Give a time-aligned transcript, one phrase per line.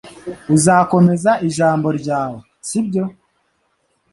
[0.55, 3.03] Uzakomeza ijambo ryawe sibyo